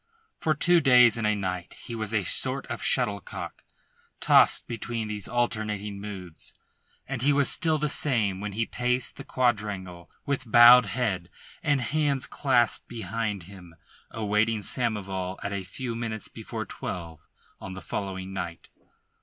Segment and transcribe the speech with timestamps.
[0.39, 3.63] For two days and a night he was a sort of shuttlecock
[4.19, 6.55] tossed between these alternating moods,
[7.07, 11.29] and he was still the same when he paced the quadrangle with bowed head
[11.61, 13.75] and hands clasped behind him
[14.09, 17.27] awaiting Samoval at a few minutes before twelve
[17.59, 18.69] of the following night.